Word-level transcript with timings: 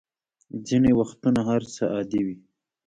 ځینې 0.67 0.91
وختونه 0.99 1.39
هر 1.49 1.61
څه 1.73 1.83
عادي 1.93 2.21
وي. 2.25 2.35